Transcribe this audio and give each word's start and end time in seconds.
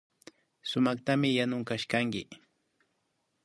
Sumaktami 0.69 1.29
yanun 1.39 1.63
kashkanki 1.73 2.23